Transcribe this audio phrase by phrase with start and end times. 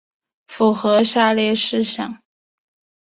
[0.47, 2.23] 符合下列事项